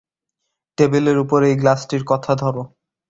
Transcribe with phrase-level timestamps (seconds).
[0.77, 2.55] টেবিলের উপর এই গ্লাসটির কথা ধর।